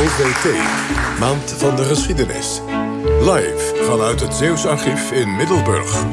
OVT, 0.00 0.44
Maand 1.18 1.50
van 1.50 1.76
de 1.76 1.84
Geschiedenis. 1.84 2.60
Live 3.20 3.84
vanuit 3.84 4.20
het 4.20 4.34
Zeeuws 4.34 4.66
Archief 4.66 5.12
in 5.12 5.36
Middelburg. 5.36 6.04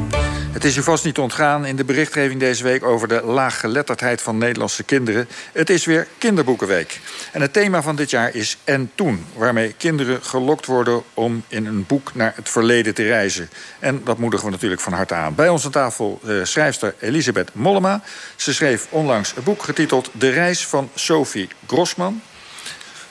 Het 0.52 0.64
is 0.64 0.76
u 0.76 0.82
vast 0.82 1.04
niet 1.04 1.18
ontgaan 1.18 1.66
in 1.66 1.76
de 1.76 1.84
berichtgeving 1.84 2.40
deze 2.40 2.62
week 2.62 2.84
over 2.84 3.08
de 3.08 3.22
laaggeletterdheid 3.24 4.22
van 4.22 4.38
Nederlandse 4.38 4.82
kinderen. 4.82 5.28
Het 5.52 5.70
is 5.70 5.84
weer 5.84 6.06
Kinderboekenweek. 6.18 7.00
En 7.32 7.40
het 7.40 7.52
thema 7.52 7.82
van 7.82 7.96
dit 7.96 8.10
jaar 8.10 8.34
is 8.34 8.58
En 8.64 8.90
Toen, 8.94 9.24
waarmee 9.34 9.72
kinderen 9.72 10.22
gelokt 10.22 10.66
worden 10.66 11.02
om 11.14 11.42
in 11.48 11.66
een 11.66 11.86
boek 11.86 12.14
naar 12.14 12.32
het 12.36 12.48
verleden 12.48 12.94
te 12.94 13.06
reizen. 13.06 13.50
En 13.78 14.00
dat 14.04 14.18
moedigen 14.18 14.46
we 14.46 14.52
natuurlijk 14.52 14.80
van 14.80 14.92
harte 14.92 15.14
aan. 15.14 15.34
Bij 15.34 15.48
ons 15.48 15.64
aan 15.64 15.70
tafel 15.70 16.20
uh, 16.24 16.44
schrijfster 16.44 16.94
Elisabeth 16.98 17.54
Mollema. 17.54 18.02
Ze 18.36 18.54
schreef 18.54 18.86
onlangs 18.90 19.32
een 19.36 19.42
boek 19.42 19.62
getiteld 19.62 20.10
De 20.12 20.30
reis 20.30 20.66
van 20.66 20.90
Sophie 20.94 21.48
Grossman. 21.66 22.22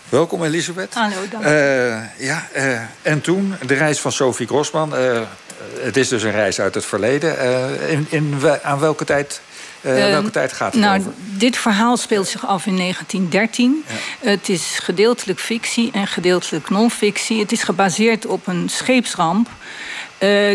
Welkom 0.09 0.43
Elisabeth. 0.43 0.93
Hallo, 0.93 1.15
dank 1.31 1.43
uh, 1.43 1.49
ja, 2.17 2.47
uh, 2.55 2.79
en 3.01 3.21
toen, 3.21 3.55
de 3.65 3.73
reis 3.73 3.99
van 3.99 4.11
Sophie 4.11 4.47
Grossman. 4.47 4.99
Uh, 4.99 5.21
het 5.79 5.97
is 5.97 6.07
dus 6.07 6.23
een 6.23 6.31
reis 6.31 6.59
uit 6.59 6.75
het 6.75 6.85
verleden. 6.85 7.39
in, 7.89 8.07
in, 8.09 8.39
aan 8.63 8.79
welke 8.79 9.05
tijd, 9.05 9.41
welke 9.81 10.29
tijd 10.29 10.53
gaat 10.53 10.73
het 10.73 10.81
nou, 10.81 10.99
over? 10.99 11.11
Dit 11.15 11.57
verhaal 11.57 11.97
speelt 11.97 12.27
zich 12.27 12.47
af 12.47 12.65
in 12.65 12.77
1913. 12.77 13.83
Ja. 13.87 14.29
Het 14.29 14.49
is 14.49 14.79
gedeeltelijk 14.81 15.39
fictie 15.39 15.91
en 15.91 16.07
gedeeltelijk 16.07 16.69
non-fictie. 16.69 17.39
Het 17.39 17.51
is 17.51 17.63
gebaseerd 17.63 18.25
op 18.25 18.47
een 18.47 18.69
scheepsramp... 18.69 19.49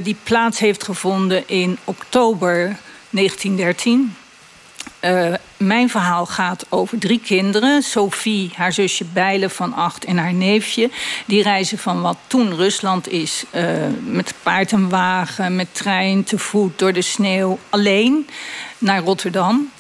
die 0.03 0.17
plaats 0.23 0.59
heeft 0.59 0.85
gevonden 0.85 1.49
in 1.49 1.79
oktober 1.85 2.77
1913... 3.11 4.17
Uh, 5.05 5.35
mijn 5.57 5.91
verhaal 5.91 6.27
gaat 6.27 6.67
over 6.69 6.99
drie 6.99 7.21
kinderen. 7.21 7.83
Sophie, 7.83 8.51
haar 8.55 8.73
zusje 8.73 9.05
Bijle 9.05 9.51
van 9.51 9.75
acht 9.75 10.05
en 10.05 10.19
haar 10.19 10.35
neefje. 10.35 10.91
Die 11.27 11.43
reizen 11.43 11.79
van 11.79 12.03
wat 12.03 12.17
toen 12.27 12.55
Rusland 12.55 13.09
is. 13.09 13.45
Uh, 13.55 13.65
met 14.05 14.35
paard 14.43 14.73
en 14.73 14.89
wagen, 14.89 15.57
met 15.57 15.69
trein, 15.73 16.25
te 16.25 16.39
voet, 16.39 16.79
door 16.79 16.93
de 16.93 17.03
sneeuw. 17.03 17.59
Alleen 17.69 18.29
naar 18.79 19.03
Rotterdam. 19.03 19.71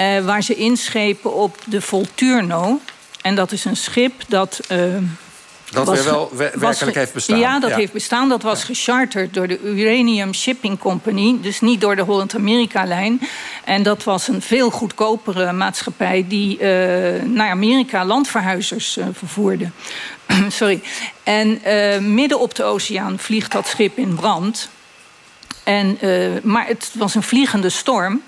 Uh, 0.00 0.24
waar 0.24 0.42
ze 0.42 0.54
inschepen 0.54 1.34
op 1.34 1.58
de 1.64 1.80
Volturno. 1.80 2.80
En 3.22 3.34
dat 3.34 3.52
is 3.52 3.64
een 3.64 3.76
schip 3.76 4.12
dat 4.28 4.60
dat 5.70 5.86
was, 5.86 6.02
weer 6.02 6.12
wel 6.12 6.30
werkelijk 6.54 6.96
heeft 6.96 7.12
bestaan. 7.12 7.38
Ja, 7.38 7.60
dat 7.60 7.74
heeft 7.74 7.92
bestaan. 7.92 8.28
Dat 8.28 8.42
was 8.42 8.64
gecharterd 8.64 9.34
door 9.34 9.48
de 9.48 9.60
Uranium 9.60 10.34
Shipping 10.34 10.78
Company. 10.78 11.38
Dus 11.40 11.60
niet 11.60 11.80
door 11.80 11.96
de 11.96 12.02
Holland-Amerika-lijn. 12.02 13.20
En 13.64 13.82
dat 13.82 14.04
was 14.04 14.28
een 14.28 14.42
veel 14.42 14.70
goedkopere 14.70 15.52
maatschappij... 15.52 16.24
die 16.28 16.58
uh, 16.58 17.22
naar 17.22 17.50
Amerika 17.50 18.04
landverhuizers 18.04 18.96
uh, 18.96 19.06
vervoerde. 19.12 19.70
Sorry. 20.48 20.82
En 21.22 21.60
uh, 21.66 21.98
midden 21.98 22.40
op 22.40 22.54
de 22.54 22.64
oceaan 22.64 23.18
vliegt 23.18 23.52
dat 23.52 23.66
schip 23.66 23.98
in 23.98 24.14
brand. 24.14 24.68
En, 25.64 25.98
maar 26.42 26.66
het 26.66 26.90
was 26.94 27.14
een 27.14 27.22
vliegende 27.22 27.70
storm 27.70 28.22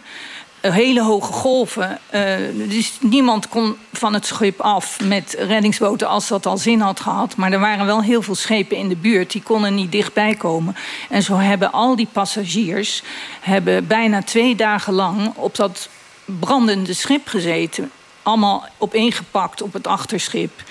hele 0.61 1.03
hoge 1.03 1.33
golven. 1.33 1.99
Uh, 2.15 2.23
dus 2.69 2.99
niemand 3.01 3.49
kon 3.49 3.77
van 3.93 4.15
het 4.15 4.27
schip 4.27 4.61
af 4.61 5.01
met 5.01 5.37
reddingsboten 5.39 6.09
als 6.09 6.29
dat 6.29 6.47
al 6.47 6.59
zin 6.59 6.81
had 6.81 7.01
gehad. 7.01 7.37
Maar 7.37 7.53
er 7.53 7.61
waren 7.61 7.87
wel 7.87 8.03
heel 8.03 8.23
veel 8.23 8.35
schepen 8.35 8.77
in 8.77 8.89
de 8.89 8.97
buurt, 8.97 9.33
die 9.33 9.43
konden 9.43 9.75
niet 9.75 9.93
dichtbij 9.93 10.35
komen. 10.35 10.77
En 11.09 11.23
zo 11.23 11.37
hebben 11.37 11.73
al 11.73 11.97
die 11.97 12.09
passagiers 12.13 13.03
hebben 13.41 13.87
bijna 13.87 14.23
twee 14.23 14.55
dagen 14.55 14.93
lang 14.93 15.33
op 15.35 15.57
dat 15.57 15.89
brandende 16.25 16.93
schip 16.93 17.29
gezeten. 17.29 17.91
Allemaal 18.23 18.69
opeengepakt 18.79 19.63
op 19.63 19.73
het 19.73 19.87
achterschip. 19.87 20.63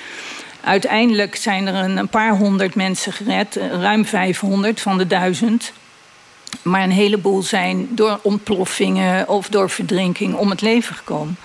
Uiteindelijk 0.62 1.36
zijn 1.36 1.68
er 1.68 1.98
een 1.98 2.10
paar 2.10 2.38
honderd 2.38 2.76
mensen 2.76 3.14
gered, 3.14 3.56
ruim 3.56 4.06
500 4.06 4.82
van 4.82 4.98
de 4.98 5.08
duizend. 5.08 5.74
Maar 6.62 6.84
een 6.84 6.92
heleboel 6.92 7.42
zijn 7.42 7.88
door 7.90 8.20
ontploffingen 8.22 9.28
of 9.28 9.50
door 9.50 9.70
verdrinking 9.70 10.36
om 10.36 10.50
het 10.50 10.62
leven 10.62 10.96
gekomen. 10.96 11.38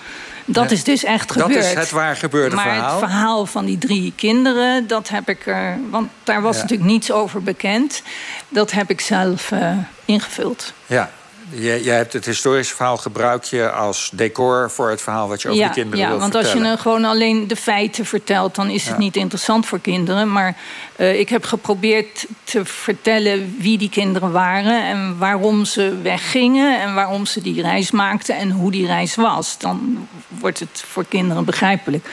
Dat 0.45 0.71
is 0.71 0.83
dus 0.83 1.03
echt 1.03 1.31
gebeurd. 1.31 1.53
Dat 1.53 1.63
is 1.63 1.73
het 1.73 1.91
waar 1.91 2.15
gebeurde 2.15 2.55
maar 2.55 2.65
verhaal. 2.65 2.81
Maar 2.83 3.01
het 3.01 3.09
verhaal 3.09 3.45
van 3.45 3.65
die 3.65 3.77
drie 3.77 4.13
kinderen, 4.15 4.87
dat 4.87 5.09
heb 5.09 5.29
ik 5.29 5.45
er... 5.45 5.77
Want 5.89 6.09
daar 6.23 6.41
was 6.41 6.55
natuurlijk 6.55 6.89
niets 6.89 7.11
over 7.11 7.43
bekend. 7.43 8.01
Dat 8.49 8.71
heb 8.71 8.89
ik 8.89 9.01
zelf 9.01 9.51
uh, 9.51 9.77
ingevuld. 10.05 10.73
Ja, 10.85 11.11
je, 11.55 11.83
jij 11.83 11.95
hebt 11.95 12.13
het 12.13 12.25
historische 12.25 12.75
verhaal 12.75 12.97
gebruik 12.97 13.43
je 13.43 13.71
als 13.71 14.09
decor 14.13 14.71
voor 14.71 14.89
het 14.89 15.01
verhaal 15.01 15.27
wat 15.27 15.41
je 15.41 15.47
over 15.47 15.61
ja, 15.61 15.67
de 15.67 15.73
kinderen 15.73 15.99
ja, 15.99 16.09
wil 16.09 16.19
want 16.19 16.33
vertellen. 16.33 16.65
als 16.65 16.71
je 16.71 16.77
gewoon 16.77 17.05
alleen 17.05 17.47
de 17.47 17.55
feiten 17.55 18.05
vertelt, 18.05 18.55
dan 18.55 18.69
is 18.69 18.87
het 18.87 18.97
niet 18.97 19.15
interessant 19.15 19.65
voor 19.65 19.79
kinderen. 19.79 20.31
Maar 20.31 20.57
uh, 20.95 21.19
ik 21.19 21.29
heb 21.29 21.45
geprobeerd 21.45 22.25
te 22.43 22.65
vertellen 22.65 23.55
wie 23.59 23.77
die 23.77 23.89
kinderen 23.89 24.31
waren 24.31 24.83
en 24.83 25.17
waarom 25.17 25.65
ze 25.65 25.97
weggingen 26.01 26.81
en 26.81 26.93
waarom 26.93 27.25
ze 27.25 27.41
die 27.41 27.61
reis 27.61 27.91
maakten 27.91 28.35
en 28.35 28.51
hoe 28.51 28.71
die 28.71 28.85
reis 28.85 29.15
was. 29.15 29.57
Dan 29.57 30.07
wordt 30.27 30.59
het 30.59 30.83
voor 30.87 31.05
kinderen 31.05 31.45
begrijpelijk. 31.45 32.07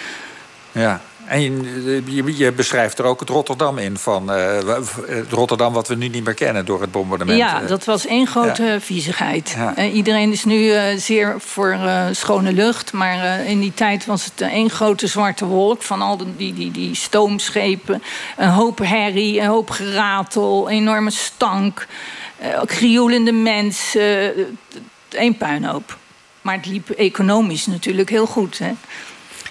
Ja, 0.72 1.00
en 1.30 1.64
je, 2.06 2.36
je, 2.36 2.52
beschrijft 2.52 2.98
er 2.98 3.04
ook 3.04 3.20
het 3.20 3.28
Rotterdam 3.28 3.78
in 3.78 3.96
van 3.96 4.30
uh, 4.30 4.54
het 5.06 5.30
Rotterdam 5.32 5.72
wat 5.72 5.88
we 5.88 5.94
nu 5.94 6.08
niet 6.08 6.24
meer 6.24 6.34
kennen 6.34 6.64
door 6.64 6.80
het 6.80 6.90
bombardement. 6.90 7.38
Ja, 7.38 7.60
dat 7.60 7.84
was 7.84 8.06
één 8.06 8.26
grote 8.26 8.62
ja. 8.62 8.80
viezigheid. 8.80 9.54
Ja. 9.56 9.78
Uh, 9.78 9.94
iedereen 9.94 10.32
is 10.32 10.44
nu 10.44 10.56
uh, 10.56 10.82
zeer 10.96 11.34
voor 11.38 11.78
schone 12.12 12.52
lucht, 12.52 12.92
maar 12.92 13.44
in 13.44 13.60
die 13.60 13.74
tijd 13.74 14.06
was 14.06 14.24
het 14.24 14.40
één 14.40 14.70
grote 14.70 15.06
zwarte 15.06 15.44
wolk 15.44 15.82
van 15.82 16.02
al 16.02 16.16
die, 16.16 16.26
die, 16.36 16.54
die, 16.54 16.70
die 16.70 16.94
stoomschepen, 16.94 18.02
een 18.36 18.50
hoop 18.50 18.78
herrie, 18.78 19.40
een 19.40 19.46
hoop 19.46 19.70
geratel, 19.70 20.70
enorme 20.70 21.10
stank, 21.10 21.86
krioelende 22.64 23.32
mensen, 23.32 24.32
één 25.08 25.36
puinhoop. 25.36 25.98
Maar 26.42 26.56
het 26.56 26.66
liep 26.66 26.90
economisch 26.90 27.66
natuurlijk 27.66 28.10
heel 28.10 28.26
goed. 28.26 28.58
Hè? 28.58 28.72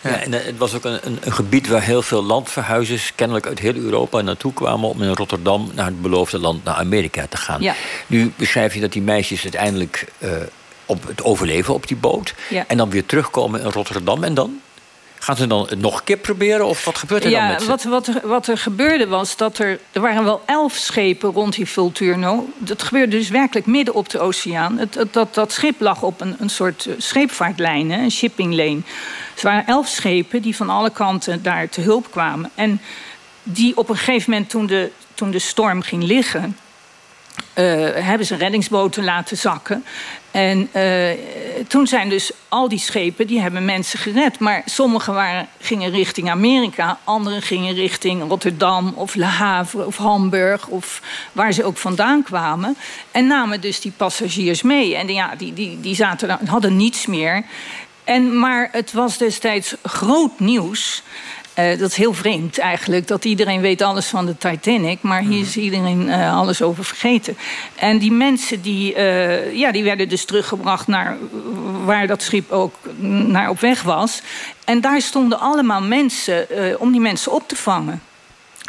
Ja, 0.02 0.22
en 0.22 0.32
het 0.32 0.58
was 0.58 0.74
ook 0.74 0.84
een, 0.84 1.00
een, 1.04 1.32
gebied 1.32 1.68
waar 1.68 1.82
heel 1.82 2.02
veel 2.02 2.24
landverhuizers, 2.24 3.12
kennelijk 3.16 3.48
uit 3.48 3.60
heel 3.60 3.76
Europa, 3.76 4.22
naartoe 4.22 4.54
kwamen 4.54 4.90
om 4.90 5.02
in 5.02 5.14
Rotterdam 5.14 5.72
naar 5.74 5.86
het 5.86 6.02
beloofde 6.02 6.40
land, 6.40 6.64
naar 6.64 6.76
Amerika 6.76 7.26
te 7.30 7.38
gaan. 7.38 7.62
Ja. 7.62 7.74
Nu 8.08 8.34
beschrijf 8.36 8.74
je 8.74 8.80
dat 8.80 8.92
die 8.92 9.02
meisjes 9.02 9.44
uiteindelijk 9.44 10.06
uh, 10.20 10.32
op 10.86 11.08
het 11.08 11.24
overleven 11.24 11.74
op 11.74 11.88
die 11.88 11.98
boot. 11.98 12.34
Ja. 12.50 12.64
En 12.68 12.78
dan 12.78 12.90
weer 12.90 13.06
terugkomen 13.06 13.62
in 13.62 13.70
Rotterdam. 13.72 14.24
En 14.24 14.34
dan? 14.34 14.62
Gaan 15.20 15.36
ze 15.36 15.48
dan 15.48 15.66
het 15.70 15.82
nog 15.82 15.98
een 15.98 16.04
keer 16.04 16.18
proberen? 16.18 16.66
Of 16.66 16.86
wat 16.86 16.98
gebeurt 16.98 17.24
er 17.24 17.30
ja, 17.30 17.48
dan 17.48 17.56
met 17.56 17.66
wat, 17.66 17.84
wat, 17.84 18.08
er, 18.08 18.28
wat 18.28 18.48
er 18.48 18.58
gebeurde 18.58 19.08
was 19.08 19.38
dat 19.38 19.58
er... 19.58 19.80
Er 19.92 20.02
waren 20.02 20.24
wel 20.24 20.42
elf 20.46 20.74
schepen 20.74 21.32
rond 21.32 21.56
die 21.56 21.66
Vulturno. 21.66 22.50
Dat 22.58 22.84
gebeurde 22.84 23.18
dus 23.18 23.30
werkelijk 23.30 23.66
midden 23.66 23.94
op 23.94 24.10
de 24.10 24.20
oceaan. 24.20 24.78
Het, 24.78 24.96
het, 24.96 25.14
dat, 25.14 25.34
dat 25.34 25.52
schip 25.52 25.82
lag 25.82 26.02
op 26.02 26.22
een, 26.22 26.36
een 26.40 26.50
soort 26.50 26.88
scheepvaartlijn, 26.98 27.92
een 27.92 28.12
shipping 28.12 28.56
lane. 28.56 28.82
Er 29.40 29.46
waren 29.46 29.68
elf 29.68 29.88
schepen 29.88 30.42
die 30.42 30.56
van 30.56 30.70
alle 30.70 30.90
kanten 30.90 31.44
daar 31.44 31.70
te 31.70 31.82
hulp 31.82 32.12
kwamen. 32.12 32.52
En 32.56 32.82
die 33.44 33.78
op 33.78 33.90
een 33.90 33.98
gegeven 33.98 34.32
moment, 34.32 34.50
toen 34.50 34.66
de, 34.66 34.92
toen 35.14 35.32
de 35.32 35.40
storm 35.40 35.82
ging 35.82 36.04
liggen... 36.04 36.58
Uh, 37.56 37.66
hebben 37.94 38.28
ze 38.28 38.36
reddingsboten 38.36 39.04
laten 39.04 39.38
zakken. 39.38 39.86
En 40.32 40.70
uh, 40.76 41.10
toen 41.68 41.88
zijn 41.88 42.10
dus 42.10 42.32
al 42.50 42.70
die 42.70 42.80
schepen, 42.80 43.28
die 43.28 43.40
hebben 43.40 43.66
mensen 43.66 44.00
gered. 44.00 44.40
Maar 44.40 44.62
sommige 44.66 45.12
waren, 45.12 45.48
gingen 45.60 45.92
richting 45.92 46.30
Amerika, 46.30 47.00
andere 47.04 47.42
gingen 47.42 47.74
richting 47.74 48.28
Rotterdam 48.28 48.94
of 48.96 49.16
Le 49.16 49.26
Havre 49.26 49.86
of 49.86 49.98
Hamburg 49.98 50.68
of 50.68 51.02
waar 51.32 51.52
ze 51.52 51.64
ook 51.64 51.78
vandaan 51.78 52.24
kwamen. 52.24 52.76
En 53.12 53.28
namen 53.28 53.62
dus 53.62 53.80
die 53.80 53.94
passagiers 53.98 54.62
mee. 54.62 54.96
En 54.96 55.08
ja, 55.08 55.36
die, 55.38 55.54
die, 55.54 55.80
die 55.80 55.96
zaten, 55.96 56.40
hadden 56.46 56.76
niets 56.76 57.06
meer. 57.06 57.44
En, 58.10 58.40
maar 58.40 58.70
het 58.72 58.94
was 58.94 59.18
destijds 59.18 59.76
groot 59.84 60.40
nieuws. 60.40 61.04
Uh, 61.60 61.80
dat 61.80 61.90
is 61.90 61.96
heel 61.96 62.14
vreemd 62.14 62.58
eigenlijk, 62.58 63.08
dat 63.08 63.26
iedereen 63.26 63.62
weet 63.62 63.82
alles 63.82 64.06
van 64.06 64.26
de 64.26 64.38
Titanic... 64.38 65.02
maar 65.02 65.22
hier 65.22 65.42
is 65.42 65.58
iedereen 65.58 66.08
uh, 66.08 66.38
alles 66.38 66.62
over 66.62 66.86
vergeten. 66.86 67.38
En 67.76 67.98
die 67.98 68.12
mensen 68.12 68.62
die, 68.62 68.96
uh, 68.96 69.54
ja, 69.56 69.72
die 69.72 69.84
werden 69.84 70.10
dus 70.10 70.26
teruggebracht 70.26 70.88
naar 70.88 71.18
waar 71.86 72.08
dat 72.08 72.22
schip 72.22 72.52
ook 72.52 72.76
naar 73.32 73.50
op 73.50 73.60
weg 73.60 73.82
was. 73.82 74.22
En 74.66 74.82
daar 74.82 75.02
stonden 75.02 75.40
allemaal 75.40 75.82
mensen 75.82 76.48
om 76.80 76.92
die 76.92 77.02
mensen 77.02 77.32
op 77.32 77.48
te 77.48 77.56
vangen. 77.56 78.02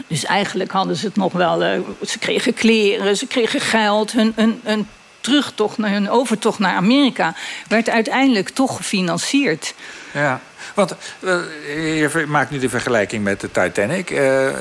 Dus 0.06 0.24
eigenlijk 0.24 0.70
hadden 0.70 0.96
ze 0.96 1.06
het 1.06 1.16
nog 1.16 1.32
wel... 1.32 1.84
ze 2.06 2.18
kregen 2.18 2.54
kleren, 2.54 3.16
ze 3.16 3.26
kregen 3.26 3.60
geld, 3.60 4.12
hun, 4.12 4.32
hun, 4.36 4.60
hun 4.62 4.86
terugtocht, 5.20 5.78
naar 5.78 5.90
hun 5.90 6.10
overtocht 6.10 6.58
naar 6.58 6.74
Amerika... 6.74 7.34
werd 7.68 7.88
uiteindelijk 7.88 8.48
toch 8.48 8.76
gefinancierd. 8.76 9.74
Ja. 10.12 10.40
Want 10.74 10.94
uh, 11.20 12.00
je 12.00 12.24
maakt 12.28 12.50
nu 12.50 12.58
de 12.58 12.68
vergelijking 12.68 13.24
met 13.24 13.40
de 13.40 13.50
Titanic. 13.50 14.10
Uh, 14.10 14.46
uh, 14.46 14.52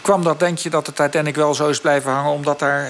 kwam 0.00 0.22
dat, 0.22 0.38
denk 0.38 0.58
je, 0.58 0.70
dat 0.70 0.86
de 0.86 0.92
Titanic 0.92 1.34
wel 1.34 1.54
zo 1.54 1.68
is 1.68 1.80
blijven 1.80 2.10
hangen... 2.10 2.32
omdat 2.32 2.58
daar 2.58 2.88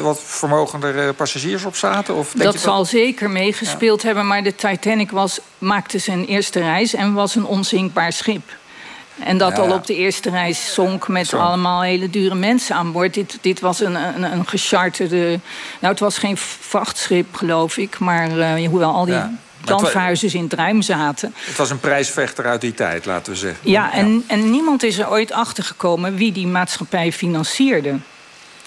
wat 0.00 0.20
vermogendere 0.24 1.12
passagiers 1.12 1.64
op 1.64 1.76
zaten? 1.76 2.14
Of 2.14 2.32
denk 2.32 2.44
dat 2.44 2.52
je 2.52 2.58
zal 2.58 2.78
dat... 2.78 2.88
zeker 2.88 3.30
meegespeeld 3.30 4.00
ja. 4.00 4.06
hebben. 4.06 4.26
Maar 4.26 4.42
de 4.42 4.54
Titanic 4.54 5.10
was, 5.10 5.40
maakte 5.58 5.98
zijn 5.98 6.24
eerste 6.24 6.60
reis 6.60 6.94
en 6.94 7.12
was 7.12 7.34
een 7.34 7.46
onzinkbaar 7.46 8.12
schip. 8.12 8.42
En 9.18 9.38
dat 9.38 9.56
Ja. 9.56 9.62
al 9.62 9.72
op 9.72 9.86
de 9.86 9.94
eerste 9.96 10.30
reis 10.30 10.74
zonk 10.74 11.08
met 11.08 11.26
Zo. 11.26 11.36
allemaal 11.38 11.82
hele 11.82 12.10
dure 12.10 12.34
mensen 12.34 12.76
aan 12.76 12.92
boord. 12.92 13.14
Dit, 13.14 13.38
dit 13.40 13.60
was 13.60 13.80
een, 13.80 13.94
een, 13.94 14.22
een 14.32 14.46
gecharterde... 14.48 15.40
Nou, 15.80 15.92
het 15.92 16.00
was 16.00 16.18
geen 16.18 16.36
vrachtschip, 16.36 17.34
geloof 17.34 17.76
ik. 17.76 17.98
Maar 17.98 18.38
eh, 18.38 18.68
hoewel 18.68 18.92
al 18.92 19.04
die 19.04 19.14
Ja. 19.14 19.32
Landverhuizers 19.64 20.34
in 20.34 20.42
het 20.42 20.52
ruim 20.52 20.82
zaten. 20.82 21.34
Het 21.44 21.56
was 21.56 21.70
een 21.70 21.80
prijsvechter 21.80 22.44
uit 22.46 22.60
die 22.60 22.74
tijd, 22.74 23.06
laten 23.06 23.32
we 23.32 23.38
zeggen. 23.38 23.70
Ja, 23.70 23.92
en, 23.92 24.24
en 24.26 24.50
niemand 24.50 24.82
is 24.82 24.98
er 24.98 25.10
ooit 25.10 25.32
achter 25.32 25.64
gekomen 25.64 26.14
wie 26.16 26.32
die 26.32 26.46
maatschappij 26.46 27.12
financierde. 27.12 27.96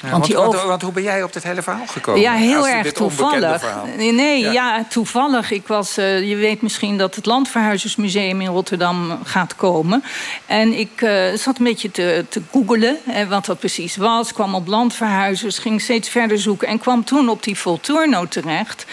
Ja, 0.06 0.12
want 0.12 0.63
want, 0.63 0.81
hoe 0.81 0.92
ben 0.92 1.04
jij 1.04 1.24
op 1.24 1.34
dit 1.34 1.44
hele 1.44 1.62
verhaal 1.62 1.88
gekomen? 1.88 2.22
Ja, 2.22 2.34
heel 2.34 2.68
erg 2.68 2.92
toevallig. 2.92 3.60
verhaal. 3.60 3.88
Nee, 3.98 4.40
Ja. 4.40 4.52
ja. 4.52 4.86
toevallig. 4.90 5.52
Ik 5.52 5.68
was, 5.68 5.98
eh, 5.98 6.30
je 6.30 6.36
weet 6.36 6.62
misschien 6.62 6.98
dat 6.98 7.16
het 7.16 7.25
Landverhuizersmuseum 7.25 8.42
in 8.42 8.48
Rotterdam 8.48 9.19
gaat 9.24 9.56
komen. 9.56 10.04
En 10.46 10.80
ik 10.80 11.02
eh, 11.02 11.34
zat 11.34 11.57
een 11.57 11.63
beetje 11.66 11.92
te, 11.92 12.25
te 12.30 12.42
googelen 12.52 12.98
eh, 13.07 13.28
wat 13.28 13.46
dat 13.46 13.60
precies 13.60 13.96
was. 13.96 14.34
Kwam 14.34 14.56
op 14.56 14.68
landverhuizers, 14.68 15.57
ging 15.57 15.81
steeds 15.81 16.10
verder 16.10 16.40
zoeken... 16.40 16.68
en 16.68 16.80
kwam 16.80 17.04
toen 17.04 17.30
op 17.30 17.44
die 17.44 17.57
Volturno 17.57 18.28
terecht. 18.28 18.86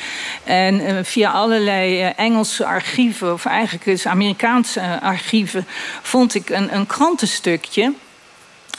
En 0.45 0.87
eh, 0.87 0.97
via 1.03 1.31
allerlei 1.31 2.01
eh, 2.01 2.11
Engelse 2.17 2.67
archieven... 2.67 3.33
of 3.33 3.45
eigenlijk 3.45 3.85
dus 3.85 4.07
Amerikaanse 4.07 4.81
eh, 4.81 5.03
archieven... 5.03 5.67
vond 6.03 6.35
ik 6.35 6.51
een, 6.51 6.75
een 6.75 6.87
krantenstukje 6.87 7.93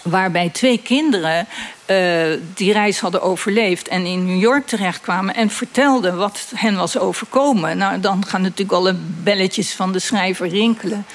waarbij 0.03 0.49
twee 0.49 0.77
kinderen 0.77 1.47
eh, 1.85 1.97
die 2.53 2.73
reis 2.73 2.99
hadden 2.99 3.21
overleefd 3.21 3.87
en 3.87 4.05
in 4.05 4.25
New 4.25 4.41
York 4.41 4.67
terechtkwamen 4.67 5.35
en 5.35 5.49
vertelden 5.49 6.17
wat 6.17 6.51
hen 6.55 6.75
was 6.75 6.97
overkomen. 6.97 7.77
Nou, 7.77 7.99
dan 7.99 8.25
gaan 8.27 8.41
natuurlijk 8.41 8.71
alle 8.71 8.95
belletjes 9.23 9.71
van 9.71 9.91
de 9.91 9.99
schrijver 9.99 10.47
rinkelen. 10.47 11.05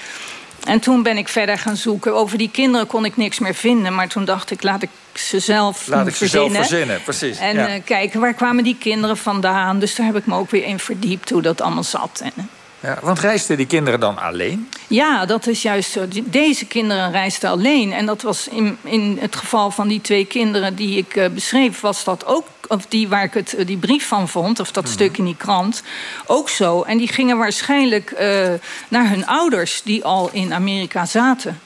En 0.64 0.80
toen 0.80 1.02
ben 1.02 1.16
ik 1.16 1.28
verder 1.28 1.58
gaan 1.58 1.76
zoeken. 1.76 2.14
Over 2.14 2.38
die 2.38 2.50
kinderen 2.50 2.86
kon 2.86 3.04
ik 3.04 3.16
niks 3.16 3.38
meer 3.38 3.54
vinden. 3.54 3.94
Maar 3.94 4.08
toen 4.08 4.24
dacht 4.24 4.50
ik, 4.50 4.62
laat 4.62 4.82
ik 4.82 4.90
ze 5.14 5.40
zelf 5.40 5.86
Laat 5.86 6.06
ik 6.06 6.14
ze 6.14 6.26
zelf 6.26 6.52
verzinnen. 6.52 7.02
precies. 7.02 7.38
En 7.38 7.54
ja. 7.56 7.68
eh, 7.68 7.80
kijken, 7.84 8.20
waar 8.20 8.34
kwamen 8.34 8.64
die 8.64 8.76
kinderen 8.80 9.16
vandaan? 9.16 9.78
Dus 9.78 9.94
daar 9.94 10.06
heb 10.06 10.16
ik 10.16 10.26
me 10.26 10.34
ook 10.34 10.50
weer 10.50 10.64
in 10.64 10.78
verdiept 10.78 11.30
hoe 11.30 11.42
dat 11.42 11.60
allemaal 11.60 11.84
zat. 11.84 12.20
En, 12.22 12.32
eh, 12.36 12.44
Ja, 12.80 12.98
want 13.02 13.18
reisden 13.18 13.56
die 13.56 13.66
kinderen 13.66 14.00
dan 14.00 14.18
alleen? 14.18 14.68
ja, 14.88 15.26
dat 15.26 15.46
is 15.46 15.62
juist 15.62 15.90
zo. 15.90 16.04
Deze 16.24 16.66
kinderen 16.66 17.10
reisden 17.10 17.50
alleen. 17.50 17.92
En 17.92 18.06
dat 18.06 18.22
was 18.22 18.48
in, 18.48 18.78
in 18.82 19.18
het 19.20 19.36
geval 19.36 19.70
van 19.70 19.88
die 19.88 20.00
twee 20.00 20.24
kinderen 20.24 20.74
die 20.74 20.96
ik 20.96 21.16
eh, 21.16 21.28
beschreef, 21.28 21.80
was 21.80 22.04
dat 22.04 22.26
ook, 22.26 22.46
of 22.68 22.86
die 22.86 23.08
waar 23.08 23.24
ik 23.24 23.34
het, 23.34 23.54
eh, 23.54 23.66
die 23.66 23.76
brief 23.76 24.06
van 24.06 24.28
vond, 24.28 24.60
of 24.60 24.72
dat 24.72 24.88
stuk 24.88 25.18
in 25.18 25.24
die 25.24 25.36
krant, 25.36 25.82
ook 26.26 26.48
zo. 26.48 26.82
En 26.82 26.98
die 26.98 27.08
gingen 27.08 27.38
waarschijnlijk 27.38 28.10
eh, 28.10 28.48
naar 28.88 29.08
hun 29.08 29.26
ouders, 29.26 29.82
die 29.84 30.04
al 30.04 30.30
in 30.32 30.52
Amerika 30.52 31.06
zaten. 31.06 31.60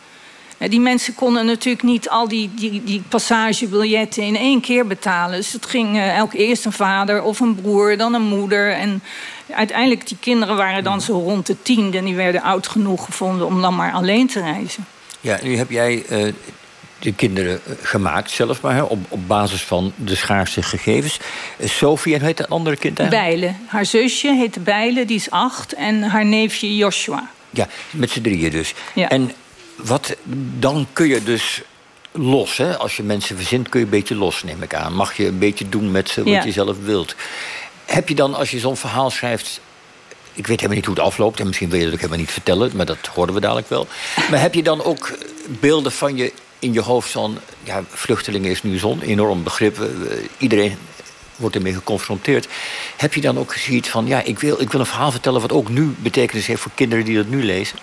Die 0.69 0.81
mensen 0.81 1.15
konden 1.15 1.47
natuurlijk 1.47 1.85
niet 1.85 2.09
al 2.09 2.29
die, 2.29 2.51
die, 2.55 2.85
die 2.85 3.03
passagebiljetten 3.09 4.23
in 4.23 4.37
één 4.37 4.61
keer 4.61 4.87
betalen. 4.87 5.37
Dus 5.37 5.53
het 5.53 5.67
ging 5.67 6.01
elk 6.01 6.33
eerst 6.33 6.65
een 6.65 6.73
vader 6.73 7.23
of 7.23 7.41
een 7.41 7.55
broer, 7.55 7.97
dan 7.97 8.15
een 8.15 8.23
moeder. 8.23 8.73
En 8.73 9.03
uiteindelijk, 9.55 10.09
die 10.09 10.17
kinderen 10.21 10.57
waren 10.57 10.85
dan 10.85 11.01
zo 11.01 11.13
rond 11.13 11.47
de 11.47 11.57
tien... 11.63 11.95
en 11.95 12.05
die 12.05 12.15
werden 12.15 12.43
oud 12.43 12.69
genoeg 12.69 13.05
gevonden 13.05 13.47
om 13.47 13.61
dan 13.63 13.75
maar 13.75 13.93
alleen 13.93 14.27
te 14.27 14.41
reizen. 14.41 14.87
Ja, 15.21 15.39
nu 15.43 15.57
heb 15.57 15.71
jij 15.71 16.05
eh, 16.09 16.33
de 16.99 17.13
kinderen 17.13 17.61
eh, 17.67 17.73
gemaakt 17.83 18.31
zelf 18.31 18.61
maar, 18.61 18.75
hè, 18.75 18.83
op, 18.83 18.99
op 19.09 19.29
basis 19.29 19.63
van 19.63 19.93
de 19.97 20.15
schaarse 20.15 20.63
gegevens. 20.63 21.19
Eh, 21.59 21.69
Sophie, 21.69 22.13
en 22.13 22.19
hoe 22.19 22.29
heet 22.29 22.37
dat 22.37 22.49
andere 22.49 22.77
kind 22.77 22.99
eigenlijk? 22.99 23.31
Bijlen. 23.31 23.57
Haar 23.67 23.87
zusje 23.87 24.35
heette 24.35 24.61
Bijlen, 24.61 25.07
die 25.07 25.17
is 25.17 25.31
acht. 25.31 25.73
En 25.73 26.03
haar 26.03 26.25
neefje 26.25 26.77
Joshua. 26.77 27.31
Ja, 27.51 27.69
met 27.91 28.11
z'n 28.11 28.21
drieën 28.21 28.51
dus. 28.51 28.75
Ja. 28.95 29.09
En 29.09 29.33
wat, 29.77 30.17
dan 30.59 30.87
kun 30.93 31.09
je 31.09 31.23
dus 31.23 31.63
los, 32.13 32.57
hè? 32.57 32.77
als 32.77 32.97
je 32.97 33.03
mensen 33.03 33.37
verzint, 33.37 33.69
kun 33.69 33.81
je 33.81 33.87
een 33.87 33.93
beetje 33.93 34.15
los, 34.15 34.43
neem 34.43 34.63
ik 34.63 34.75
aan. 34.75 34.95
Mag 34.95 35.17
je 35.17 35.27
een 35.27 35.39
beetje 35.39 35.69
doen 35.69 35.91
met 35.91 36.09
ze 36.09 36.23
wat 36.23 36.33
Ja. 36.33 36.45
je 36.45 36.53
zelf 36.53 36.77
wilt. 36.85 37.15
Heb 37.93 38.09
je 38.09 38.15
dan, 38.15 38.35
als 38.35 38.51
je 38.51 38.59
zo'n 38.59 38.77
verhaal 38.77 39.11
schrijft... 39.11 39.61
Ik 40.35 40.47
weet 40.47 40.57
helemaal 40.57 40.77
niet 40.77 40.87
hoe 40.87 40.95
het 40.95 41.05
afloopt 41.05 41.41
en 41.41 41.47
misschien 41.47 41.69
wil 41.71 41.79
je 41.79 41.85
het 41.85 41.95
ook 41.95 42.01
helemaal 42.01 42.21
niet 42.21 42.31
vertellen... 42.31 42.71
maar 42.77 42.87
dat 42.87 43.07
horen 43.15 43.35
we 43.35 43.41
dadelijk 43.41 43.69
wel. 43.69 43.87
Maar 44.31 44.41
heb 44.41 44.55
je 44.55 44.63
dan 44.63 44.83
ook 44.85 45.13
beelden 45.47 45.93
van 45.93 46.17
je 46.17 46.33
in 46.59 46.73
je 46.73 46.81
hoofd 46.81 47.11
van... 47.11 47.39
ja, 47.63 47.83
vluchtelingen 47.89 48.51
is 48.51 48.63
nu 48.63 48.79
zo'n 48.79 49.01
enorm 49.01 49.43
begrip. 49.43 49.81
eh, 49.81 50.19
Iedereen 50.39 50.79
wordt 51.37 51.57
ermee 51.57 51.75
geconfronteerd. 51.75 52.49
Heb 52.97 53.15
je 53.15 53.21
dan 53.21 53.39
ook 53.39 53.55
zoiets 53.55 53.89
van... 53.89 54.07
ja, 54.07 54.23
ik 54.23 54.39
wil, 54.39 54.61
ik 54.61 54.71
wil 54.71 54.81
een 54.81 54.87
verhaal 54.87 55.11
vertellen 55.11 55.41
wat 55.41 55.53
ook 55.53 55.69
nu 55.69 55.95
betekenis 55.99 56.47
heeft... 56.47 56.61
voor 56.61 56.73
kinderen 56.75 57.05
die 57.05 57.17
dat 57.17 57.29
nu 57.29 57.45
lezen? 57.45 57.79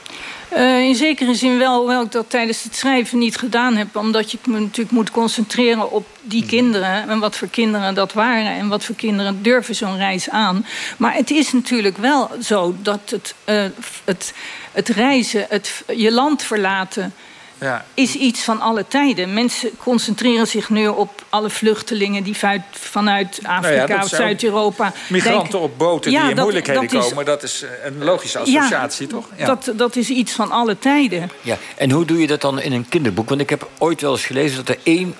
Eh, 0.49 0.81
in 0.81 0.95
zekere 0.95 1.35
zin 1.35 1.57
wel, 1.57 1.77
hoewel 1.77 2.03
ik 2.03 2.11
dat 2.11 2.29
tijdens 2.29 2.63
het 2.63 2.75
schrijven 2.75 3.17
niet 3.17 3.37
gedaan 3.37 3.75
heb. 3.75 3.95
Omdat 3.95 4.31
je 4.31 4.37
me 4.45 4.59
natuurlijk 4.59 4.91
moet 4.91 5.11
concentreren 5.11 5.91
op 5.91 6.05
die 6.21 6.45
kinderen. 6.45 7.09
En 7.09 7.19
wat 7.19 7.35
voor 7.37 7.47
kinderen 7.47 7.93
dat 7.93 8.13
waren. 8.13 8.51
En 8.51 8.67
wat 8.67 8.85
voor 8.85 8.95
kinderen 8.95 9.43
durven 9.43 9.75
zo'n 9.75 9.97
reis 9.97 10.29
aan. 10.29 10.65
Maar 10.97 11.13
het 11.13 11.31
is 11.31 11.53
natuurlijk 11.53 11.97
wel 11.97 12.29
zo 12.41 12.75
dat 12.81 12.99
het, 13.05 13.35
eh, 13.43 13.65
het, 14.03 14.33
het 14.71 14.89
reizen, 14.89 15.45
het 15.49 15.83
je 15.95 16.11
land 16.11 16.43
verlaten 16.43 17.13
Ja. 17.59 17.85
is 17.94 18.15
iets 18.15 18.44
van 18.44 18.61
alle 18.61 18.85
tijden. 18.88 19.33
Mensen 19.33 19.69
concentreren 19.77 20.47
zich 20.47 20.69
nu 20.69 20.88
op 20.88 21.23
alle 21.29 21.50
vluchtelingen 21.50 22.23
die 22.23 22.35
vanuit, 22.71 23.39
Afrika 23.44 23.75
Nou 23.75 23.88
dat 23.88 24.03
of 24.03 24.09
Zuid-Europa. 24.09 24.94
Migranten 25.07 25.41
denken- 25.41 25.59
op 25.61 25.77
boten 25.77 26.11
Ja, 26.11 26.19
die 26.21 26.29
in 26.29 26.35
dat- 26.35 26.44
moeilijkheden 26.44 26.81
dat 26.88 26.94
is- 27.03 27.07
komen, 27.09 27.25
dat 27.25 27.44
is 27.44 27.63
eh, 27.63 27.69
een 27.85 28.03
logische 28.03 28.39
associatie, 28.39 29.07
toch? 29.07 29.25
Ja. 29.35 29.45
Dat, 29.45 29.71
dat 29.75 29.95
is 29.95 30.09
iets 30.09 30.31
van 30.31 30.51
alle 30.51 30.79
tijden. 30.79 31.31
Ja, 31.41 31.57
en 31.77 31.91
hoe 31.91 32.06
doe 32.06 32.21
je 32.21 32.27
dat 32.27 32.41
dan 32.41 32.61
in 32.61 32.71
een 32.71 32.89
kinderboek? 32.89 33.29
Want 33.29 33.41
ik 33.41 33.50
heb 33.50 33.69
ooit 33.77 34.01
wel 34.01 34.11
eens 34.11 34.25
gelezen 34.25 34.57
dat 34.57 34.69
er 34.69 34.77
één 34.83 35.15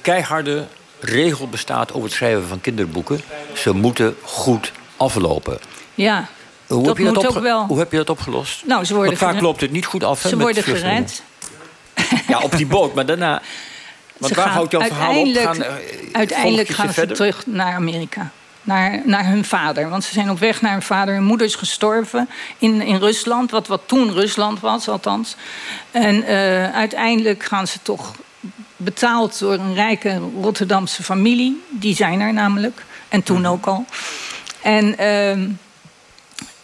keiharde 0.00 0.66
regel 1.00 1.48
bestaat 1.48 1.90
over 1.92 2.02
het 2.08 2.12
schrijven 2.12 2.48
van 2.48 2.60
kinderboeken. 2.60 3.20
Ze 3.54 3.74
moeten 3.74 4.16
goed 4.22 4.72
aflopen. 4.96 5.58
Ja, 5.94 6.28
Hoe, 6.66 6.78
dat 6.78 6.86
heb, 6.86 6.96
je 6.98 7.04
dat 7.12 7.14
moet 7.14 7.36
ook 7.36 7.42
wel. 7.42 7.64
hoe 7.66 7.78
heb 7.78 7.90
je 7.90 7.96
dat 7.96 8.10
opgelost? 8.10 8.62
Nou, 8.66 8.84
ze 8.84 8.92
worden 8.94 9.06
Want 9.10 9.18
vaak 9.22 9.28
gered. 9.28 9.44
loopt 9.44 9.60
het 9.60 9.70
niet 9.70 9.86
goed 9.86 10.04
af. 10.04 10.20
Ze 10.20 10.28
met 10.36 10.38
worden 10.44 10.62
vluchtelingen. 10.62 10.96
gered. 11.08 11.22
Ja, 12.28 12.38
op 12.38 12.56
die 12.56 12.66
boot, 12.66 12.94
maar 12.94 13.06
daarna. 13.06 13.42
Want 14.18 14.32
Ze 14.34 14.40
waar 14.40 14.48
houdt 14.48 14.72
jouw 14.72 14.80
verhaal 14.80 15.10
op? 15.10 15.24
uiteindelijk- 15.24 15.44
Gaan, 15.46 15.62
eh, 15.62 16.12
Uiteindelijk 16.12 16.68
je 16.68 16.74
gaan 16.74 16.86
ze 16.88 16.92
verder? 16.92 17.16
terug 17.16 17.46
naar 17.46 17.74
Amerika. 17.74 18.30
Naar, 18.62 19.00
naar 19.04 19.26
hun 19.26 19.44
vader. 19.44 19.88
Want 19.88 20.04
ze 20.04 20.12
zijn 20.12 20.30
op 20.30 20.38
weg 20.38 20.60
naar 20.60 20.72
hun 20.72 20.82
vader. 20.82 21.14
Hun 21.14 21.24
moeder 21.24 21.46
is 21.46 21.54
gestorven 21.54 22.28
in, 22.58 22.82
in 22.82 22.96
Rusland. 22.96 23.50
Wat, 23.50 23.66
wat 23.66 23.80
toen 23.86 24.12
Rusland 24.12 24.60
was, 24.60 24.88
althans. 24.88 25.36
En 25.90 26.22
eh, 26.22 26.74
uiteindelijk 26.74 27.42
gaan 27.44 27.66
ze 27.66 27.78
toch 27.82 28.12
betaald 28.76 29.38
door 29.38 29.52
een 29.52 29.74
rijke 29.74 30.20
Rotterdamse 30.40 31.02
familie. 31.02 31.62
Die 31.70 31.94
zijn 31.94 32.20
er 32.20 32.32
namelijk. 32.32 32.82
En 33.08 33.22
toen 33.22 33.40
Mhm. 33.40 33.50
ook 33.50 33.66
al. 33.66 33.84
En 34.62 34.98
ehm, 34.98 35.48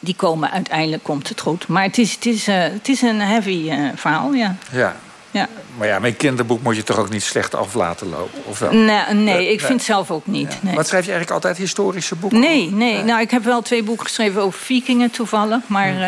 die 0.00 0.14
komen 0.14 0.50
uiteindelijk, 0.50 1.02
komt 1.02 1.28
het 1.28 1.40
goed. 1.40 1.68
Maar 1.68 1.82
het 1.82 1.98
is, 1.98 2.12
het 2.14 2.26
is, 2.26 2.48
eh, 2.48 2.56
het 2.62 2.88
is 2.88 3.02
een 3.02 3.20
heavy 3.20 3.68
eh, 3.70 3.78
verhaal, 3.94 4.32
ja. 4.32 4.56
Ja. 4.72 4.96
Ja. 5.34 5.48
Maar 5.76 5.86
ja, 5.86 5.98
met 5.98 6.16
kinderboek 6.16 6.62
moet 6.62 6.76
je 6.76 6.82
toch 6.82 6.98
ook 6.98 7.10
niet 7.10 7.22
slecht 7.22 7.54
af 7.54 7.74
laten 7.74 8.08
lopen, 8.08 8.44
of 8.44 8.58
wel? 8.58 8.72
Nee, 8.72 9.02
nee, 9.14 9.42
ik 9.52 9.58
nee. 9.60 9.66
vind 9.66 9.82
zelf 9.82 10.10
ook 10.10 10.26
niet. 10.26 10.56
Nee. 10.62 10.74
Wat 10.74 10.86
schrijf 10.86 11.04
je 11.04 11.10
eigenlijk 11.12 11.44
altijd 11.44 11.56
historische 11.62 12.14
boeken? 12.14 12.40
Nee, 12.40 12.70
nee. 12.70 13.02
Nou, 13.02 13.20
ik 13.20 13.30
heb 13.30 13.44
wel 13.44 13.62
twee 13.62 13.82
boeken 13.82 14.06
geschreven 14.06 14.42
over 14.42 14.58
vikingen 14.60 15.10
toevallig. 15.10 15.60
Maar 15.66 16.00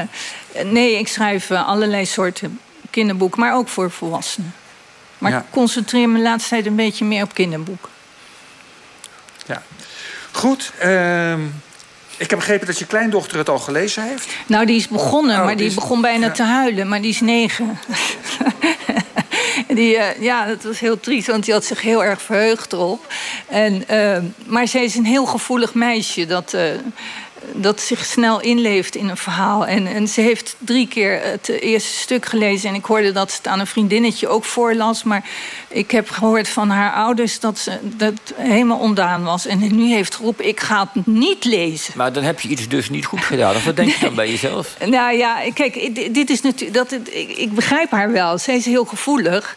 eh, 0.52 0.64
nee, 0.64 0.98
ik 0.98 1.08
schrijf 1.08 1.50
eh, 1.50 1.66
allerlei 1.68 2.06
soorten 2.06 2.60
kinderboeken. 2.90 3.40
Maar 3.40 3.54
ook 3.54 3.68
voor 3.68 3.90
volwassenen. 3.90 4.54
Maar 5.18 5.30
Ja. 5.32 5.38
ik 5.38 5.44
concentreer 5.50 6.08
me 6.08 6.16
de 6.16 6.22
laatste 6.22 6.48
tijd 6.50 6.66
een 6.66 6.76
beetje 6.76 7.04
meer 7.04 7.22
op 7.22 7.34
kinderboeken. 7.34 7.88
Ja. 9.46 9.62
Goed. 10.32 10.72
ehm, 10.78 11.40
ik 12.18 12.30
heb 12.30 12.38
begrepen 12.38 12.66
dat 12.66 12.78
je 12.78 12.86
kleindochter 12.86 13.38
het 13.38 13.48
al 13.48 13.58
gelezen 13.58 14.02
heeft. 14.02 14.28
Nou, 14.46 14.66
die 14.66 14.76
is 14.76 14.88
begonnen, 14.88 15.36
Oh, 15.36 15.44
maar 15.44 15.48
die, 15.48 15.56
die 15.56 15.66
is- 15.66 15.74
begon 15.74 16.00
bijna 16.00 16.26
ja. 16.26 16.32
te 16.32 16.42
huilen. 16.42 16.88
Maar 16.88 17.00
die 17.00 17.10
is 17.10 17.20
negen. 17.20 17.78
die, 19.76 19.96
eh, 19.96 20.22
ja, 20.22 20.46
dat 20.46 20.62
was 20.62 20.80
heel 20.80 21.00
triest, 21.00 21.26
want 21.26 21.44
die 21.44 21.54
had 21.54 21.64
zich 21.64 21.80
heel 21.80 22.04
erg 22.04 22.22
verheugd 22.22 22.72
erop. 22.72 23.12
En, 23.48 23.88
eh, 23.88 24.22
maar 24.46 24.68
zij 24.68 24.84
is 24.84 24.94
een 24.94 25.04
heel 25.04 25.26
gevoelig 25.26 25.74
meisje 25.74 26.26
dat, 26.26 26.52
eh, 26.52 26.62
dat 27.52 27.80
zich 27.80 28.04
snel 28.04 28.40
inleeft 28.40 28.94
in 28.96 29.08
een 29.08 29.16
verhaal. 29.16 29.66
En, 29.66 29.86
en 29.86 30.08
ze 30.08 30.20
heeft 30.20 30.56
drie 30.58 30.88
keer 30.88 31.20
het 31.22 31.48
eerste 31.48 31.96
stuk 31.96 32.26
gelezen. 32.26 32.68
En 32.68 32.74
ik 32.74 32.84
hoorde 32.84 33.12
dat 33.12 33.30
ze 33.30 33.36
het 33.36 33.46
aan 33.46 33.60
een 33.60 33.66
vriendinnetje 33.66 34.28
ook 34.28 34.44
voorlas. 34.44 35.02
Maar 35.02 35.24
ik 35.68 35.90
heb 35.90 36.10
gehoord 36.10 36.48
van 36.48 36.70
haar 36.70 36.92
ouders 36.92 37.40
dat 37.40 37.58
ze 37.58 37.78
dat 37.82 38.12
helemaal 38.34 38.78
ondaan 38.78 39.22
was. 39.24 39.46
En 39.46 39.76
nu 39.76 39.88
heeft 39.88 40.14
geroepen, 40.14 40.48
ik 40.48 40.60
ga 40.60 40.90
het 40.92 41.06
niet 41.06 41.44
lezen. 41.44 41.92
Maar 41.96 42.12
dan 42.12 42.22
heb 42.22 42.40
je 42.40 42.48
iets 42.48 42.68
dus 42.68 42.90
niet 42.90 43.06
goed 43.06 43.24
gedaan. 43.24 43.54
Of 43.56 43.64
wat 43.64 43.76
denk 43.76 43.90
je 43.90 44.00
dan 44.00 44.14
bij 44.14 44.30
jezelf? 44.30 44.76
Nou 44.86 45.16
ja, 45.16 45.38
kijk, 45.54 45.94
dit- 46.14 46.30
is 46.30 46.40
natuurlijk. 46.40 46.90
Ik, 46.90 47.36
ik 47.36 47.52
begrijp 47.52 47.90
haar 47.90 48.12
wel. 48.12 48.38
Zij 48.38 48.56
is 48.56 48.64
heel 48.64 48.84
gevoelig. 48.84 49.56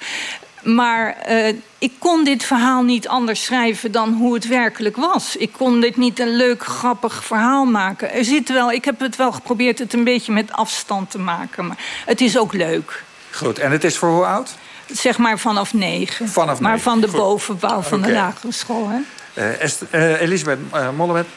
Maar 0.64 1.16
eh, 1.16 1.54
ik 1.78 1.92
kon 2.00 2.24
dit 2.24 2.44
verhaal 2.44 2.84
niet 2.84 3.08
anders 3.08 3.44
schrijven 3.44 3.92
dan 3.92 4.14
hoe 4.14 4.34
het 4.34 4.48
werkelijk 4.48 4.96
was. 4.98 5.36
Ik 5.36 5.52
kon 5.58 5.82
dit 5.82 5.98
niet 5.98 6.20
een 6.20 6.36
leuk, 6.36 6.64
grappig 6.64 7.24
verhaal 7.24 7.66
maken. 7.66 8.14
Er 8.14 8.26
zit 8.26 8.50
wel, 8.50 8.72
ik 8.72 8.86
heb 8.86 9.00
het 9.00 9.16
wel 9.16 9.32
geprobeerd 9.32 9.80
het 9.80 9.94
een 9.94 10.04
beetje 10.04 10.32
met 10.32 10.52
afstand 10.52 11.12
te 11.12 11.20
maken. 11.20 11.68
Maar 11.68 11.78
het 12.06 12.22
is 12.22 12.38
ook 12.38 12.54
leuk. 12.54 13.04
Goed, 13.32 13.60
en 13.60 13.72
het 13.72 13.84
is 13.84 13.98
voor 13.98 14.10
hoe 14.10 14.26
oud? 14.26 14.56
Zeg 14.92 15.18
maar 15.18 15.40
vanaf 15.40 15.74
negen. 15.74 16.28
Vanaf 16.30 16.60
maar 16.60 16.72
negen. 16.72 16.84
van 16.92 17.00
de 17.02 17.08
Goed. 17.08 17.18
bovenbouw 17.18 17.82
van 17.82 18.02
de 18.02 18.12
lagere 18.12 18.52
school. 18.52 18.88
Hè? 18.90 18.98
Eh, 19.34 19.62
Est- 19.62 19.84
eh, 19.90 20.22
Elisabeth 20.22 20.60
uh, 20.76 20.90
Mollewet, 20.98 21.28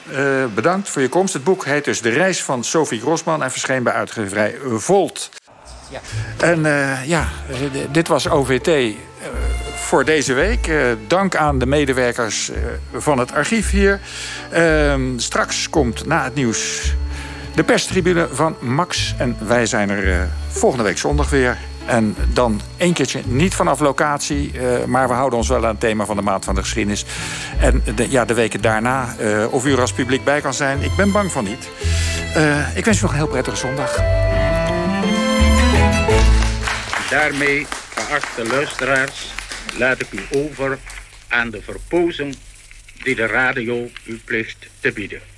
bedankt 0.55 0.89
voor 0.89 1.03
je 1.03 1.09
komst. 1.09 1.33
Het 1.35 1.45
boek 1.45 1.65
heet 1.65 1.85
dus 1.85 2.01
De 2.01 2.09
Reis 2.11 2.43
van 2.43 2.65
Sophie 2.65 3.01
Grossman... 3.01 3.43
en 3.43 3.51
verscheen 3.51 3.83
bij 3.83 3.93
uitgeverij 3.93 4.57
Volt. 4.77 5.31
En 6.37 6.67
eh, 6.67 7.05
ja, 7.07 7.29
dit 7.91 8.09
was 8.09 8.29
OVT 8.29 8.69
eh, 8.69 8.95
voor 9.75 10.05
deze 10.05 10.33
week. 10.33 10.67
Eh, 10.67 10.77
dank 11.07 11.37
aan 11.37 11.59
de 11.59 11.67
medewerkers 11.67 12.51
van 12.93 13.19
het 13.19 13.33
archief 13.33 13.71
hier. 13.71 14.01
Ehm, 14.51 15.19
straks 15.19 15.71
komt 15.71 16.07
na 16.07 16.25
het 16.25 16.35
nieuws 16.35 16.93
de 17.55 17.65
perstribune 17.65 18.29
van 18.33 18.57
Max. 18.61 19.15
En 19.19 19.37
wij 19.47 19.67
zijn 19.67 19.91
er 19.91 20.29
volgende 20.49 20.85
week 20.85 20.99
zondag 20.99 21.31
weer. 21.31 21.59
En 21.87 22.17
dan 22.33 22.61
één 22.77 22.93
keertje 22.93 23.21
niet 23.25 23.55
vanaf 23.55 23.81
locatie, 23.81 24.53
maar 24.87 25.09
we 25.09 25.15
houden 25.15 25.39
ons 25.39 25.49
wel 25.49 25.63
aan 25.63 25.69
het 25.69 25.81
thema 25.81 26.05
van 26.05 26.17
de 26.17 26.23
Maand 26.23 26.45
van 26.45 26.55
de 26.55 26.61
Geschiedenis. 26.61 27.05
En 27.59 27.83
de, 27.95 28.11
ja, 28.11 28.25
de 28.25 28.35
weken 28.35 28.61
daarna, 28.61 29.15
of 29.51 29.67
u 29.67 29.73
er 29.73 29.81
als 29.81 29.93
publiek 29.93 30.25
bij 30.25 30.41
kan 30.41 30.55
zijn, 30.55 30.83
ik 30.83 30.97
ben 30.97 31.13
bang 31.13 31.33
van 31.33 31.45
niet. 31.45 31.69
Ik 32.75 32.85
wens 32.85 32.99
u 32.99 33.03
nog 33.03 33.11
een 33.11 33.17
heel 33.17 33.27
prettige 33.27 33.57
zondag. 33.57 34.01
Daarmee, 37.13 37.67
geachte 37.95 38.47
luisteraars, 38.47 39.27
laat 39.79 40.01
ik 40.01 40.13
u 40.13 40.21
over 40.31 40.79
aan 41.29 41.51
de 41.51 41.63
verpozen 41.63 42.35
die 43.03 43.15
de 43.15 43.27
radio 43.27 43.91
u 44.05 44.21
plicht 44.25 44.67
te 44.81 44.93
bieden. 44.93 45.32